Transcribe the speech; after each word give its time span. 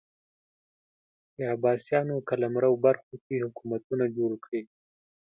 د 1.35 1.37
عباسیانو 1.53 2.15
قلمرو 2.29 2.71
برخو 2.85 3.13
کې 3.25 3.43
حکومتونه 3.45 4.05
جوړ 4.17 4.31
کړي 4.45 4.61